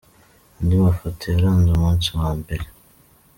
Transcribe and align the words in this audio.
Andi 0.57 0.73
mafoto 0.83 1.23
yaranze 1.33 1.67
umunsi 1.71 2.07
wa 2.19 2.29
mbere. 2.39 2.65